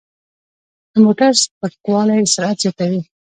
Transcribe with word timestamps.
د 0.91 0.93
موټر 1.03 1.31
سپکوالی 1.41 2.27
سرعت 2.33 2.57
زیاتوي. 2.63 3.01